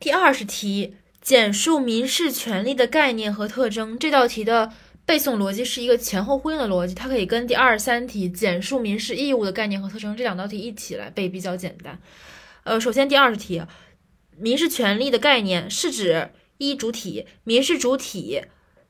[0.00, 3.98] 第二十题，简述民事权利的概念和特征。
[3.98, 4.72] 这道题的
[5.04, 12.00] 背诵逻辑是一个前后呼应的逻辑，它可以跟第二十三题简述民事义务的概念和特征这两道题一起来背，比较简单。
[12.64, 13.60] 呃，首先第二十题，
[14.38, 18.40] 民事权利的概念是指一主体，民事主体，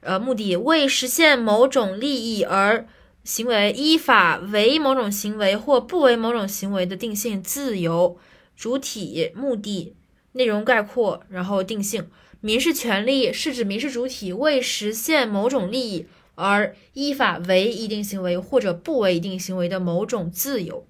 [0.00, 2.88] 呃，目的为实现某种利益而
[3.24, 8.18] 行为，依法为某种行为或不为某种行为的定性自由。
[8.56, 9.96] 主体、目的、
[10.34, 12.08] 内容概括，然后定性。
[12.40, 20.86] 民事权利是指民事主体为实现某种利益而依法为一定行为或者不为一定行为的某种自由。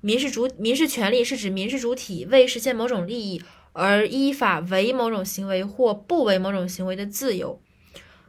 [0.00, 3.40] 民事主民事权利是指民事主体为实现某种利益
[3.72, 7.62] 而依法为某种行为或不为某种行为的自由。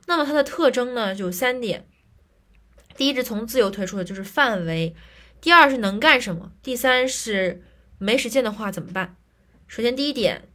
[0.05, 1.87] 那么它的特征呢，有三点。
[2.95, 4.93] 第一是从自由推出的，就是范围；
[5.39, 7.63] 第二是能干什么；第三是
[7.97, 9.15] 没实践的话怎么办？
[9.71, 10.49] 首先第一点。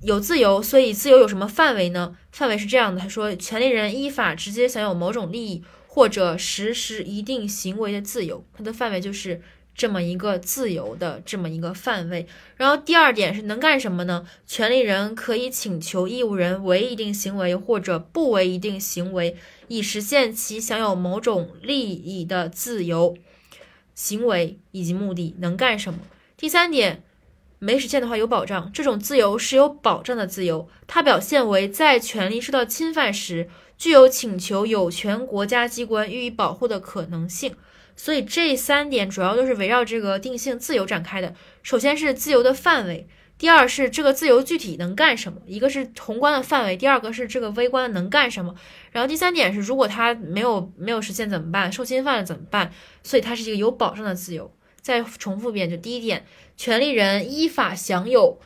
[0.00, 2.16] 有自由，所以自由有什么范围呢？
[2.30, 9.42] 范围是这样的，他说，权利人依法直接享有某种利益或者实施一定行为的自由，它的范围就是
[9.74, 12.28] 这么一个自由的这么一个范围。
[12.56, 14.24] 然后第二点是能干什么呢？
[14.46, 23.16] 权利人可以请求义务人为一定行为或者不为一定行为，以实现其享有某种利益的自由
[23.96, 25.34] 行为以及目的。
[25.40, 25.98] 能干什么？
[26.36, 27.02] 第三点。
[27.64, 37.54] 没实现的话有保障，这种自由是有保障的自由，它表现为在权利受到侵犯时，具有请求有权国家机关予以保护的可能性。
[37.94, 41.36] 所以这三点主要都是围绕这个定性自由展开的。
[41.62, 43.06] 首先是自由的范围，
[43.38, 48.52] 第二是这个自由具体能干什么，一个是宏观的范围，第二个是这个微观的能干什么。
[48.90, 51.70] 然后第三点是如果它没有没有实现怎么办？
[51.70, 52.72] 受侵犯了怎么办？
[53.04, 54.52] 所以它是一个有保障的自由。
[54.82, 58.38] 再重复一遍，就第一点，权利人依法享有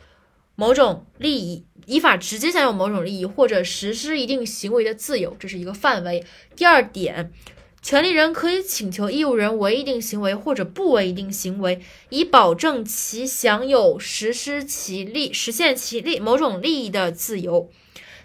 [0.54, 6.24] 某种利益，依法直接享有某种利益或者实施一定行为的自由，这是一个范围。
[6.54, 7.32] 第二点，
[7.80, 11.80] 权利人可以请求义务人为一定行为或者不为一定行为，
[12.10, 17.70] 以保证其享有实施其利、实现其利某种利益的自由。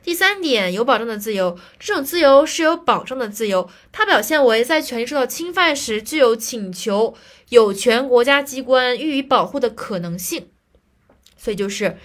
[0.03, 7.16] 第三点，有保障的自由，这种自由是有保障的自由，它表现为在权利受到侵犯时，具有请求
[7.50, 10.50] 有权国家机关予以保护的可能性。
[11.38, 11.97] 所以就是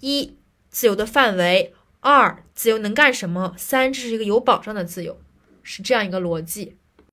[0.00, 0.36] 一
[0.70, 5.20] 自由的范围，二自由能干什么，三这是一个有保障的自由，
[5.62, 6.76] 是这样一个逻辑。